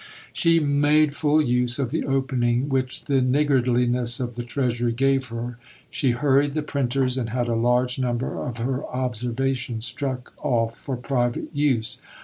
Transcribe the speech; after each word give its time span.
She 0.33 0.59
made 0.59 1.15
full 1.15 1.43
use 1.43 1.77
of 1.77 1.91
the 1.91 2.03
opening 2.05 2.69
which 2.69 3.05
the 3.05 3.21
niggardliness 3.21 4.19
of 4.19 4.33
the 4.33 4.41
Treasury 4.41 4.93
gave 4.93 5.25
her. 5.27 5.59
She 5.91 6.09
hurried 6.09 6.53
the 6.53 6.63
printers, 6.63 7.19
and 7.19 7.29
had 7.29 7.47
a 7.47 7.53
large 7.55 7.99
number 7.99 8.35
of 8.41 8.57
her 8.57 8.83
"Observations" 8.87 9.85
struck 9.85 10.33
off 10.43 10.75
for 10.75 10.97
private 10.97 11.49
use. 11.53 12.01